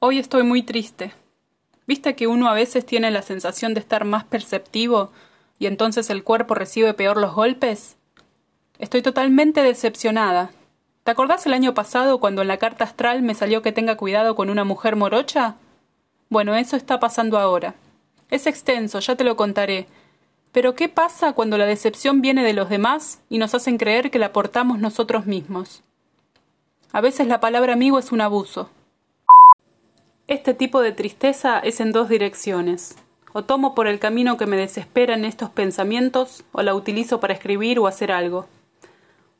Hoy 0.00 0.20
estoy 0.20 0.44
muy 0.44 0.62
triste. 0.62 1.12
¿Viste 1.88 2.14
que 2.14 2.28
uno 2.28 2.48
a 2.48 2.54
veces 2.54 2.86
tiene 2.86 3.10
la 3.10 3.22
sensación 3.22 3.74
de 3.74 3.80
estar 3.80 4.04
más 4.04 4.22
perceptivo 4.22 5.10
y 5.58 5.66
entonces 5.66 6.08
el 6.08 6.22
cuerpo 6.22 6.54
recibe 6.54 6.94
peor 6.94 7.16
los 7.16 7.34
golpes? 7.34 7.96
Estoy 8.78 9.02
totalmente 9.02 9.60
decepcionada. 9.60 10.52
¿Te 11.02 11.10
acordás 11.10 11.46
el 11.46 11.52
año 11.52 11.74
pasado 11.74 12.20
cuando 12.20 12.42
en 12.42 12.48
la 12.48 12.58
carta 12.58 12.84
astral 12.84 13.22
me 13.22 13.34
salió 13.34 13.60
que 13.60 13.72
tenga 13.72 13.96
cuidado 13.96 14.36
con 14.36 14.50
una 14.50 14.62
mujer 14.62 14.94
morocha? 14.94 15.56
Bueno, 16.28 16.54
eso 16.54 16.76
está 16.76 17.00
pasando 17.00 17.36
ahora. 17.36 17.74
Es 18.30 18.46
extenso, 18.46 19.00
ya 19.00 19.16
te 19.16 19.24
lo 19.24 19.34
contaré. 19.34 19.88
Pero 20.52 20.76
¿qué 20.76 20.88
pasa 20.88 21.32
cuando 21.32 21.58
la 21.58 21.66
decepción 21.66 22.20
viene 22.20 22.44
de 22.44 22.52
los 22.52 22.68
demás 22.68 23.18
y 23.28 23.38
nos 23.38 23.52
hacen 23.52 23.78
creer 23.78 24.12
que 24.12 24.20
la 24.20 24.32
portamos 24.32 24.78
nosotros 24.78 25.26
mismos? 25.26 25.82
A 26.92 27.00
veces 27.00 27.26
la 27.26 27.40
palabra 27.40 27.72
amigo 27.72 27.98
es 27.98 28.12
un 28.12 28.20
abuso. 28.20 28.70
Este 30.28 30.52
tipo 30.52 30.82
de 30.82 30.92
tristeza 30.92 31.58
es 31.58 31.80
en 31.80 31.90
dos 31.90 32.10
direcciones. 32.10 32.96
O 33.32 33.44
tomo 33.44 33.74
por 33.74 33.86
el 33.86 33.98
camino 33.98 34.36
que 34.36 34.44
me 34.44 34.58
desespera 34.58 35.14
en 35.14 35.24
estos 35.24 35.48
pensamientos, 35.48 36.44
o 36.52 36.60
la 36.60 36.74
utilizo 36.74 37.18
para 37.18 37.32
escribir 37.32 37.78
o 37.78 37.86
hacer 37.86 38.12
algo. 38.12 38.46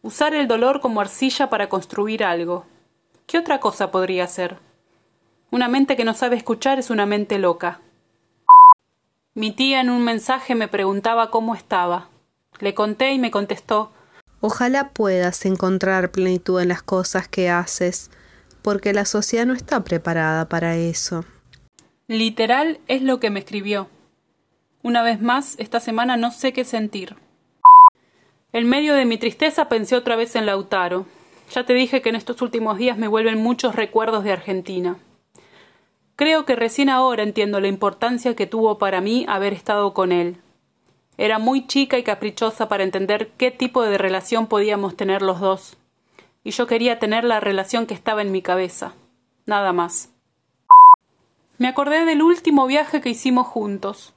Usar 0.00 0.34
el 0.34 0.48
dolor 0.48 0.80
como 0.80 1.02
arcilla 1.02 1.50
para 1.50 1.68
construir 1.68 2.24
algo. 2.24 2.64
¿Qué 3.26 3.36
otra 3.36 3.60
cosa 3.60 3.90
podría 3.90 4.26
ser? 4.28 4.56
Una 5.50 5.68
mente 5.68 5.94
que 5.94 6.06
no 6.06 6.14
sabe 6.14 6.36
escuchar 6.36 6.78
es 6.78 6.88
una 6.88 7.04
mente 7.04 7.38
loca. 7.38 7.82
Mi 9.34 9.52
tía 9.52 9.82
en 9.82 9.90
un 9.90 10.02
mensaje 10.02 10.54
me 10.54 10.68
preguntaba 10.68 11.30
cómo 11.30 11.54
estaba. 11.54 12.08
Le 12.60 12.72
conté 12.72 13.12
y 13.12 13.18
me 13.18 13.30
contestó 13.30 13.92
Ojalá 14.40 14.90
puedas 14.90 15.44
encontrar 15.44 16.12
plenitud 16.12 16.62
en 16.62 16.68
las 16.68 16.82
cosas 16.82 17.26
que 17.26 17.50
haces 17.50 18.10
porque 18.68 18.92
la 18.92 19.06
sociedad 19.06 19.46
no 19.46 19.54
está 19.54 19.82
preparada 19.82 20.46
para 20.50 20.76
eso. 20.76 21.24
Literal 22.06 22.80
es 22.86 23.00
lo 23.00 23.18
que 23.18 23.30
me 23.30 23.38
escribió. 23.38 23.88
Una 24.82 25.00
vez 25.00 25.22
más, 25.22 25.54
esta 25.58 25.80
semana 25.80 26.18
no 26.18 26.30
sé 26.30 26.52
qué 26.52 26.66
sentir. 26.66 27.16
En 28.52 28.68
medio 28.68 28.92
de 28.92 29.06
mi 29.06 29.16
tristeza 29.16 29.70
pensé 29.70 29.96
otra 29.96 30.16
vez 30.16 30.36
en 30.36 30.44
Lautaro. 30.44 31.06
Ya 31.54 31.64
te 31.64 31.72
dije 31.72 32.02
que 32.02 32.10
en 32.10 32.16
estos 32.16 32.42
últimos 32.42 32.76
días 32.76 32.98
me 32.98 33.08
vuelven 33.08 33.42
muchos 33.42 33.74
recuerdos 33.74 34.22
de 34.22 34.32
Argentina. 34.32 34.98
Creo 36.14 36.44
que 36.44 36.54
recién 36.54 36.90
ahora 36.90 37.22
entiendo 37.22 37.60
la 37.60 37.68
importancia 37.68 38.36
que 38.36 38.46
tuvo 38.46 38.76
para 38.76 39.00
mí 39.00 39.24
haber 39.30 39.54
estado 39.54 39.94
con 39.94 40.12
él. 40.12 40.36
Era 41.16 41.38
muy 41.38 41.66
chica 41.66 41.96
y 41.96 42.02
caprichosa 42.02 42.68
para 42.68 42.84
entender 42.84 43.30
qué 43.38 43.50
tipo 43.50 43.82
de 43.82 43.96
relación 43.96 44.46
podíamos 44.46 44.94
tener 44.94 45.22
los 45.22 45.40
dos 45.40 45.78
y 46.48 46.50
yo 46.50 46.66
quería 46.66 46.98
tener 46.98 47.24
la 47.24 47.40
relación 47.40 47.84
que 47.84 47.92
estaba 47.92 48.22
en 48.22 48.32
mi 48.32 48.40
cabeza. 48.40 48.94
Nada 49.44 49.74
más. 49.74 50.14
Me 51.58 51.68
acordé 51.68 52.06
del 52.06 52.22
último 52.22 52.66
viaje 52.66 53.02
que 53.02 53.10
hicimos 53.10 53.46
juntos. 53.46 54.14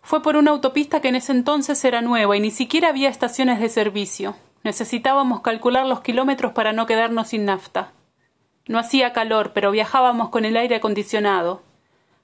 Fue 0.00 0.22
por 0.22 0.36
una 0.36 0.52
autopista 0.52 1.02
que 1.02 1.08
en 1.08 1.16
ese 1.16 1.32
entonces 1.32 1.84
era 1.84 2.00
nueva 2.00 2.38
y 2.38 2.40
ni 2.40 2.50
siquiera 2.50 2.88
había 2.88 3.10
estaciones 3.10 3.60
de 3.60 3.68
servicio. 3.68 4.34
Necesitábamos 4.64 5.42
calcular 5.42 5.84
los 5.84 6.00
kilómetros 6.00 6.52
para 6.52 6.72
no 6.72 6.86
quedarnos 6.86 7.28
sin 7.28 7.44
nafta. 7.44 7.92
No 8.66 8.78
hacía 8.78 9.12
calor, 9.12 9.52
pero 9.52 9.72
viajábamos 9.72 10.30
con 10.30 10.46
el 10.46 10.56
aire 10.56 10.76
acondicionado. 10.76 11.60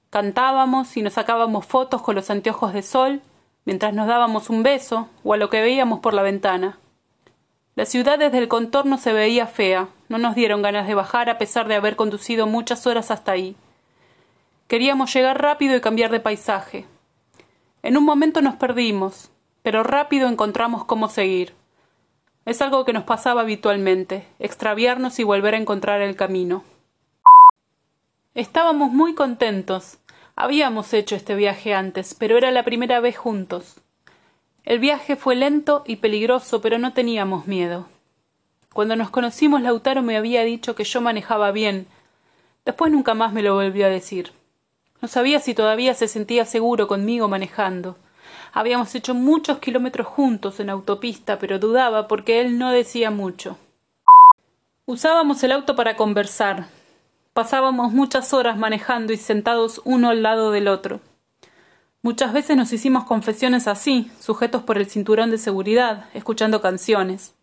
Cantábamos 0.09 0.97
y 0.97 1.03
nos 1.03 1.13
sacábamos 1.13 1.67
fotos 1.67 2.01
con 2.01 2.15
los 2.15 2.31
anteojos 2.31 2.73
de 2.73 2.81
sol, 2.81 3.21
mientras 3.63 3.93
nos 3.93 4.07
dábamos 4.07 4.49
un 4.49 4.63
beso 4.63 5.07
o 5.23 5.35
a 5.35 5.37
lo 5.37 5.51
que 5.51 5.61
veíamos 5.61 5.99
por 5.99 6.15
la 6.15 6.23
ventana. 6.23 6.79
La 7.79 7.85
ciudad 7.85 8.19
desde 8.19 8.39
el 8.39 8.49
contorno 8.49 8.97
se 8.97 9.13
veía 9.13 9.47
fea. 9.47 9.87
No 10.09 10.17
nos 10.17 10.35
dieron 10.35 10.61
ganas 10.61 10.85
de 10.85 10.95
bajar 10.95 11.29
a 11.29 11.37
pesar 11.37 11.69
de 11.69 11.75
haber 11.75 11.95
conducido 11.95 12.45
muchas 12.45 12.85
horas 12.85 13.09
hasta 13.09 13.31
ahí. 13.31 13.55
Queríamos 14.67 15.13
llegar 15.13 15.41
rápido 15.41 15.77
y 15.77 15.79
cambiar 15.79 16.11
de 16.11 16.19
paisaje. 16.19 16.85
En 17.81 17.95
un 17.95 18.03
momento 18.03 18.41
nos 18.41 18.57
perdimos, 18.57 19.31
pero 19.63 19.83
rápido 19.83 20.27
encontramos 20.27 20.83
cómo 20.83 21.07
seguir. 21.07 21.53
Es 22.43 22.61
algo 22.61 22.83
que 22.83 22.91
nos 22.91 23.05
pasaba 23.05 23.43
habitualmente, 23.43 24.27
extraviarnos 24.39 25.17
y 25.19 25.23
volver 25.23 25.53
a 25.53 25.59
encontrar 25.59 26.01
el 26.01 26.17
camino. 26.17 26.65
Estábamos 28.35 28.91
muy 28.91 29.15
contentos. 29.15 29.99
Habíamos 30.35 30.93
hecho 30.93 31.15
este 31.15 31.33
viaje 31.33 31.73
antes, 31.73 32.13
pero 32.13 32.37
era 32.37 32.51
la 32.51 32.63
primera 32.63 32.99
vez 32.99 33.17
juntos. 33.17 33.79
El 34.69 34.77
viaje 34.77 35.15
fue 35.15 35.35
lento 35.35 35.81
y 35.87 35.95
peligroso, 35.95 36.61
pero 36.61 36.77
no 36.77 36.93
teníamos 36.93 37.47
miedo. 37.47 37.87
Cuando 38.71 38.95
nos 38.95 39.09
conocimos, 39.09 39.63
Lautaro 39.63 40.03
me 40.03 40.15
había 40.15 40.43
dicho 40.43 40.75
que 40.75 40.83
yo 40.83 41.01
manejaba 41.01 41.51
bien. 41.51 41.87
Después 42.65 42.91
nunca 42.91 43.15
más 43.15 43.33
me 43.33 43.41
lo 43.41 43.55
volvió 43.55 43.87
a 43.87 43.89
decir. 43.89 44.31
No 45.01 45.07
sabía 45.07 45.39
si 45.39 45.55
todavía 45.55 45.95
se 45.95 46.07
sentía 46.07 46.45
seguro 46.45 46.87
conmigo 46.87 47.27
manejando. 47.27 47.97
Habíamos 48.53 48.93
hecho 48.93 49.15
muchos 49.15 49.57
kilómetros 49.57 50.05
juntos 50.05 50.59
en 50.59 50.69
autopista, 50.69 51.39
pero 51.39 51.57
dudaba 51.57 52.07
porque 52.07 52.39
él 52.39 52.59
no 52.59 52.69
decía 52.69 53.09
mucho. 53.09 53.57
Usábamos 54.85 55.41
el 55.41 55.51
auto 55.51 55.75
para 55.75 55.95
conversar. 55.95 56.67
Pasábamos 57.33 57.91
muchas 57.91 58.35
horas 58.35 58.55
manejando 58.55 59.13
y 59.13 59.17
sentados 59.17 59.81
uno 59.83 60.11
al 60.11 60.21
lado 60.21 60.51
del 60.51 60.67
otro. 60.67 60.99
Muchas 62.01 62.31
veces 62.31 62.55
nos 62.55 62.71
hicimos 62.71 63.03
confesiones 63.03 63.67
así, 63.67 64.09
sujetos 64.21 64.63
por 64.63 64.77
el 64.77 64.89
cinturón 64.89 65.31
de 65.31 65.37
seguridad, 65.37 66.05
escuchando 66.13 66.61
canciones, 66.61 67.35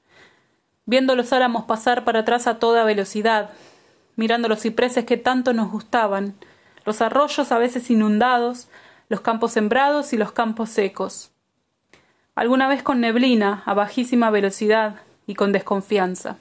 viendo 0.87 1.15
los 1.15 1.35
álamos 1.35 1.65
pasar 1.65 2.05
para 2.05 2.21
atrás 2.21 2.47
a 2.47 2.59
toda 2.59 2.85
velocidad, 2.85 3.51
mirando 4.17 4.49
los 4.49 4.63
cipreses 4.63 5.05
que 5.05 5.19
tanto 5.19 5.53
nos 5.53 5.71
gustaban, 5.71 6.37
los 6.87 7.03
arroyos 7.03 7.53
a 7.53 7.59
veces 7.59 7.91
inundados, 7.91 8.69
los 9.11 9.21
campos 9.21 9.53
sembrados 9.53 10.15
y 10.15 10.17
los 10.17 10.33
campos 10.33 10.71
secos. 10.71 11.33
Alguna 12.35 12.67
vez 12.67 12.83
con 12.83 13.01
neblina, 13.01 13.63
a 13.67 13.75
bajísima 13.75 14.31
velocidad 14.31 14.97
y 15.27 15.35
con 15.35 15.53
desconfianza. 15.53 16.39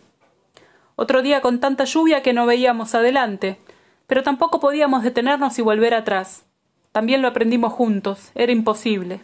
Otro 0.96 1.22
día 1.22 1.42
con 1.42 1.60
tanta 1.60 1.84
lluvia 1.84 2.24
que 2.24 2.32
no 2.32 2.46
veíamos 2.46 2.96
adelante, 2.96 3.60
pero 4.08 4.24
tampoco 4.24 4.62
podíamos 4.62 5.04
detenernos 5.04 5.60
y 5.60 5.62
volver 5.62 5.94
atrás. 5.94 6.46
También 6.96 7.22
lo 7.22 7.28
aprendimos 7.28 7.74
juntos, 7.74 8.32
era 8.36 8.54
imposible. 8.54 9.20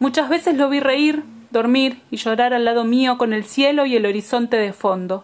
Muchas 0.00 0.28
veces 0.28 0.56
lo 0.56 0.68
vi 0.68 0.80
reír, 0.80 1.22
dormir 1.52 2.02
y 2.10 2.16
llorar 2.16 2.52
al 2.52 2.64
lado 2.64 2.82
mío 2.82 3.18
con 3.18 3.32
el 3.32 3.44
cielo 3.44 3.86
y 3.86 3.94
el 3.94 4.04
horizonte 4.04 4.56
de 4.56 4.72
fondo. 4.72 5.22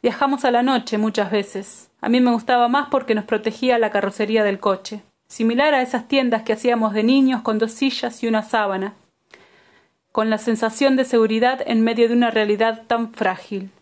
Viajamos 0.00 0.44
a 0.44 0.52
la 0.52 0.62
noche 0.62 0.96
muchas 0.96 1.32
veces. 1.32 1.90
A 2.00 2.08
mí 2.08 2.20
me 2.20 2.30
gustaba 2.30 2.68
más 2.68 2.86
porque 2.88 3.16
nos 3.16 3.24
protegía 3.24 3.80
la 3.80 3.90
carrocería 3.90 4.44
del 4.44 4.60
coche, 4.60 5.02
similar 5.26 5.74
a 5.74 5.82
esas 5.82 6.06
tiendas 6.06 6.44
que 6.44 6.52
hacíamos 6.52 6.92
de 6.92 7.02
niños 7.02 7.42
con 7.42 7.58
dos 7.58 7.72
sillas 7.72 8.22
y 8.22 8.28
una 8.28 8.44
sábana, 8.44 8.94
con 10.12 10.30
la 10.30 10.38
sensación 10.38 10.94
de 10.94 11.04
seguridad 11.04 11.62
en 11.66 11.82
medio 11.82 12.06
de 12.06 12.14
una 12.14 12.30
realidad 12.30 12.84
tan 12.86 13.12
frágil. 13.12 13.72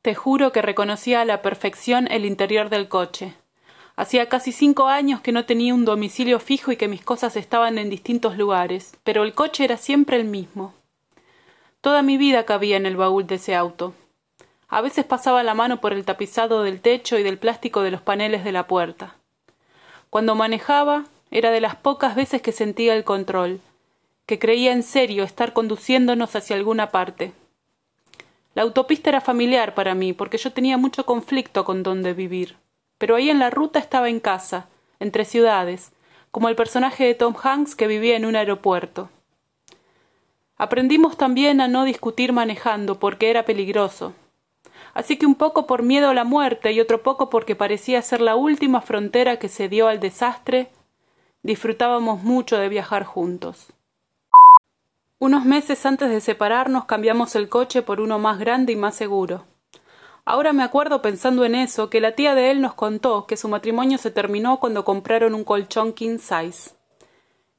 Te 0.00 0.14
juro 0.14 0.52
que 0.52 0.62
reconocía 0.62 1.22
a 1.22 1.24
la 1.24 1.42
perfección 1.42 2.06
el 2.08 2.24
interior 2.24 2.68
del 2.68 2.86
coche, 2.86 3.34
Hacía 3.98 4.28
casi 4.28 4.52
cinco 4.52 4.86
años 4.86 5.20
que 5.22 5.32
no 5.32 5.44
tenía 5.44 5.74
un 5.74 5.84
domicilio 5.84 6.38
fijo 6.38 6.70
y 6.70 6.76
que 6.76 6.86
mis 6.86 7.02
cosas 7.02 7.34
estaban 7.34 7.78
en 7.78 7.90
distintos 7.90 8.38
lugares, 8.38 8.96
pero 9.02 9.24
el 9.24 9.34
coche 9.34 9.64
era 9.64 9.76
siempre 9.76 10.16
el 10.16 10.24
mismo. 10.24 10.72
Toda 11.80 12.02
mi 12.02 12.16
vida 12.16 12.46
cabía 12.46 12.76
en 12.76 12.86
el 12.86 12.96
baúl 12.96 13.26
de 13.26 13.34
ese 13.34 13.56
auto. 13.56 13.94
A 14.68 14.82
veces 14.82 15.04
pasaba 15.04 15.42
la 15.42 15.54
mano 15.54 15.80
por 15.80 15.92
el 15.92 16.04
tapizado 16.04 16.62
del 16.62 16.80
techo 16.80 17.18
y 17.18 17.24
del 17.24 17.38
plástico 17.38 17.82
de 17.82 17.90
los 17.90 18.00
paneles 18.00 18.44
de 18.44 18.52
la 18.52 18.68
puerta. 18.68 19.16
Cuando 20.10 20.36
manejaba, 20.36 21.06
era 21.32 21.50
de 21.50 21.60
las 21.60 21.74
pocas 21.74 22.14
veces 22.14 22.40
que 22.40 22.52
sentía 22.52 22.94
el 22.94 23.02
control, 23.02 23.60
que 24.26 24.38
creía 24.38 24.70
en 24.70 24.84
serio 24.84 25.24
estar 25.24 25.52
conduciéndonos 25.52 26.36
hacia 26.36 26.54
alguna 26.54 26.90
parte. 26.92 27.32
La 28.54 28.62
autopista 28.62 29.10
era 29.10 29.20
familiar 29.20 29.74
para 29.74 29.96
mí, 29.96 30.12
porque 30.12 30.38
yo 30.38 30.52
tenía 30.52 30.78
mucho 30.78 31.04
conflicto 31.04 31.64
con 31.64 31.82
dónde 31.82 32.14
vivir 32.14 32.54
pero 32.98 33.16
ahí 33.16 33.30
en 33.30 33.38
la 33.38 33.50
ruta 33.50 33.78
estaba 33.78 34.08
en 34.08 34.20
casa, 34.20 34.68
entre 35.00 35.24
ciudades, 35.24 35.92
como 36.30 36.48
el 36.48 36.56
personaje 36.56 37.04
de 37.04 37.14
Tom 37.14 37.34
Hanks 37.40 37.74
que 37.74 37.86
vivía 37.86 38.16
en 38.16 38.26
un 38.26 38.36
aeropuerto. 38.36 39.08
Aprendimos 40.56 41.16
también 41.16 41.60
a 41.60 41.68
no 41.68 41.84
discutir 41.84 42.32
manejando 42.32 42.98
porque 42.98 43.30
era 43.30 43.44
peligroso. 43.44 44.12
Así 44.92 45.16
que 45.16 45.26
un 45.26 45.36
poco 45.36 45.66
por 45.66 45.84
miedo 45.84 46.10
a 46.10 46.14
la 46.14 46.24
muerte 46.24 46.72
y 46.72 46.80
otro 46.80 47.02
poco 47.02 47.30
porque 47.30 47.54
parecía 47.54 48.02
ser 48.02 48.20
la 48.20 48.34
última 48.34 48.80
frontera 48.80 49.38
que 49.38 49.48
se 49.48 49.68
dio 49.68 49.86
al 49.86 50.00
desastre, 50.00 50.70
disfrutábamos 51.42 52.24
mucho 52.24 52.58
de 52.58 52.68
viajar 52.68 53.04
juntos. 53.04 53.72
Unos 55.20 55.44
meses 55.44 55.84
antes 55.86 56.10
de 56.10 56.20
separarnos 56.20 56.84
cambiamos 56.86 57.36
el 57.36 57.48
coche 57.48 57.82
por 57.82 58.00
uno 58.00 58.18
más 58.18 58.38
grande 58.38 58.72
y 58.72 58.76
más 58.76 58.96
seguro. 58.96 59.44
Ahora 60.30 60.52
me 60.52 60.62
acuerdo 60.62 61.00
pensando 61.00 61.46
en 61.46 61.54
eso 61.54 61.88
que 61.88 62.02
la 62.02 62.12
tía 62.12 62.34
de 62.34 62.50
él 62.50 62.60
nos 62.60 62.74
contó 62.74 63.26
que 63.26 63.38
su 63.38 63.48
matrimonio 63.48 63.96
se 63.96 64.10
terminó 64.10 64.60
cuando 64.60 64.84
compraron 64.84 65.34
un 65.34 65.42
colchón 65.42 65.94
king 65.94 66.18
size. 66.18 66.72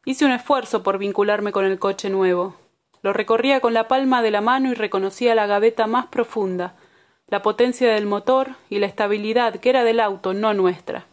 Hice 0.06 0.24
un 0.24 0.32
esfuerzo 0.32 0.84
por 0.84 1.00
vincularme 1.00 1.52
con 1.52 1.66
el 1.66 1.80
coche 1.80 2.12
nuevo. 2.12 2.58
Lo 3.02 3.12
recorría 3.12 3.60
con 3.60 3.74
la 3.74 3.88
palma 3.88 4.22
de 4.22 4.30
la 4.30 4.42
mano 4.42 4.70
y 4.70 4.76
reconocía 4.76 5.34
la 5.34 5.48
gaveta 5.48 5.88
más 5.88 6.06
profunda, 6.06 6.76
la 7.26 7.42
potencia 7.42 7.92
del 7.92 8.06
motor 8.06 8.50
y 8.70 8.78
la 8.78 8.86
estabilidad 8.86 9.56
que 9.56 9.72
era 9.72 9.84
del 9.84 10.00
auto, 10.00 10.36
no 10.36 10.54
nuestra. 10.54 11.08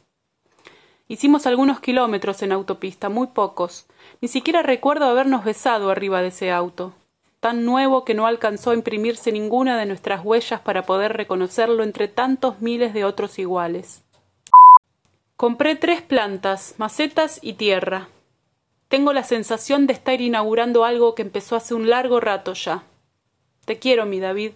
Hicimos 1.09 1.47
algunos 1.47 1.81
kilómetros 1.81 2.43
en 2.43 2.53
autopista, 2.53 3.09
muy 3.09 3.29
pocos. 3.29 3.87
Ni 4.21 4.29
siquiera 4.29 4.61
recuerdo 4.61 5.07
habernos 5.07 5.43
besado 5.43 5.89
arriba 5.89 6.21
de 6.21 6.29
ese 6.29 6.53
auto, 6.53 6.93
tan 7.47 7.65
nuevo 7.65 8.05
que 8.05 8.13
no 8.13 8.27
alcanzó 8.27 8.73
a 8.73 8.75
imprimirse 8.75 9.31
ninguna 9.31 9.79
de 9.79 9.87
nuestras 9.87 10.25
huellas 10.25 10.61
para 10.63 10.83
poder 10.83 11.13
reconocerlo 11.13 11.85
entre 11.85 12.09
tantos 12.09 12.61
miles 12.61 12.93
de 12.93 13.05
otros 13.05 13.39
iguales. 13.39 14.03
Compré 15.37 15.77
tres 15.77 16.03
plantas, 16.03 16.75
macetas 16.79 17.39
y 17.41 17.53
tierra. 17.53 18.09
Tengo 18.89 19.13
la 19.13 19.23
sensación 19.23 19.87
de 19.87 19.93
estar 19.93 20.21
inaugurando 20.21 20.85
algo 20.85 21.15
que 21.15 21.23
empezó 21.23 21.55
hace 21.55 21.75
un 21.75 21.89
largo 21.89 22.19
rato 22.19 22.53
ya. 22.55 22.83
Te 23.65 23.79
quiero, 23.79 24.07
mi 24.07 24.19
David. 24.19 24.51